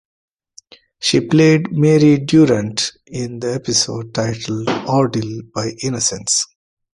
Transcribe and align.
She 0.99 1.21
played 1.27 1.71
Mary 1.71 2.17
Durrant 2.17 2.91
in 3.05 3.39
the 3.39 3.53
episode 3.53 4.15
titled 4.15 4.67
"Ordeal 4.89 5.41
by 5.53 5.73
Innocence". 5.83 6.43